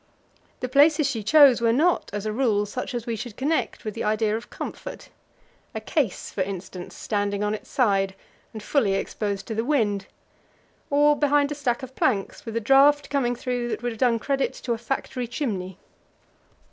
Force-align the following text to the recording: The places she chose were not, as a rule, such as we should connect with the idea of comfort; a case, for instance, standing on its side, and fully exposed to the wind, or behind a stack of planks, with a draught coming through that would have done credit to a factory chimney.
The 0.61 0.67
places 0.67 1.05
she 1.07 1.21
chose 1.21 1.61
were 1.61 1.71
not, 1.71 2.09
as 2.11 2.25
a 2.25 2.33
rule, 2.33 2.65
such 2.65 2.95
as 2.95 3.05
we 3.05 3.15
should 3.15 3.37
connect 3.37 3.85
with 3.85 3.93
the 3.93 4.03
idea 4.03 4.35
of 4.35 4.49
comfort; 4.49 5.09
a 5.75 5.79
case, 5.79 6.31
for 6.31 6.41
instance, 6.41 6.95
standing 6.95 7.43
on 7.43 7.53
its 7.53 7.69
side, 7.69 8.15
and 8.51 8.63
fully 8.63 8.95
exposed 8.95 9.45
to 9.45 9.53
the 9.53 9.63
wind, 9.63 10.07
or 10.89 11.15
behind 11.15 11.51
a 11.51 11.53
stack 11.55 11.83
of 11.83 11.95
planks, 11.95 12.47
with 12.47 12.55
a 12.57 12.59
draught 12.59 13.11
coming 13.11 13.35
through 13.35 13.67
that 13.69 13.83
would 13.83 13.91
have 13.91 13.99
done 13.99 14.17
credit 14.17 14.53
to 14.55 14.73
a 14.73 14.79
factory 14.79 15.27
chimney. 15.27 15.77